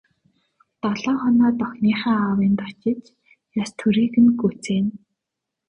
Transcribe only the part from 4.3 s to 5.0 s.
гүйцээнэ.